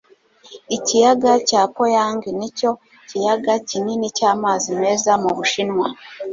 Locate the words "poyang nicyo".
1.75-2.71